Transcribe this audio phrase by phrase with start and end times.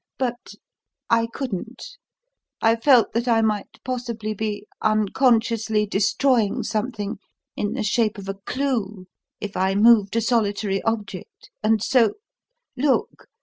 [0.17, 0.55] But
[1.11, 1.83] I couldn't!
[2.59, 7.19] I felt that I might possibly be unconsciously destroying something
[7.55, 9.05] in the shape of a clue
[9.39, 12.13] if I moved a solitary object, and so
[12.75, 13.27] Look!